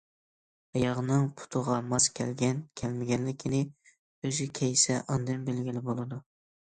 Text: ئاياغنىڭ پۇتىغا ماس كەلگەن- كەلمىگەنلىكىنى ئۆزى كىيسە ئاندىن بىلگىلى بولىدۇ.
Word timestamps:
ئاياغنىڭ 0.77 1.25
پۇتىغا 1.41 1.75
ماس 1.89 2.07
كەلگەن- 2.19 2.63
كەلمىگەنلىكىنى 2.81 3.59
ئۆزى 4.29 4.47
كىيسە 4.61 4.97
ئاندىن 5.01 5.45
بىلگىلى 5.51 5.85
بولىدۇ. 5.91 6.19